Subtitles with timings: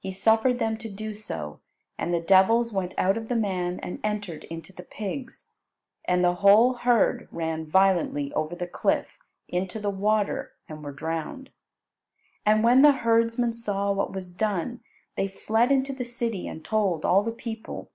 [0.00, 1.60] He suffered them to do so,
[1.96, 5.54] and the devils went out of the man and entered into the pigs,
[6.04, 9.16] and the whole herd ran violently over the cliff
[9.48, 11.48] into the water and were drowned.
[12.44, 14.82] And when the herdsmen saw what was done,
[15.16, 17.90] they fled into the city and told all the people.